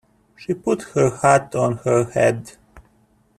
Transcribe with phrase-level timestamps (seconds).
[0.35, 2.53] She put her hat on her head.